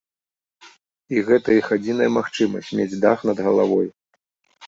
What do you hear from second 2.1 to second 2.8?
магчымасць